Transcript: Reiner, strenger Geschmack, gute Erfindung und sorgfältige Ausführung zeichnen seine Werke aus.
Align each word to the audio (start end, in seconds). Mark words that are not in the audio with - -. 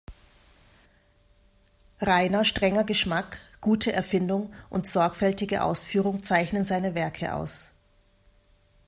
Reiner, 2.01 2.43
strenger 2.43 2.83
Geschmack, 2.83 3.37
gute 3.61 3.93
Erfindung 3.93 4.51
und 4.71 4.87
sorgfältige 4.89 5.63
Ausführung 5.63 6.23
zeichnen 6.23 6.63
seine 6.63 6.95
Werke 6.95 7.35
aus. 7.35 7.69